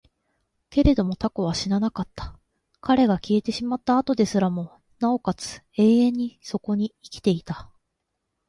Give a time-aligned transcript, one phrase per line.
[0.71, 2.39] けれども蛸は死ななかった。
[2.79, 7.69] 彼が消えてしまった後ですらも、尚且つ永遠にそこに生きていた。